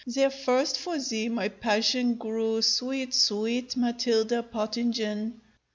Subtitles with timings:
[0.07, 5.39] There first for thee my passion grew, Sweet, sweet Matilda Pottingen!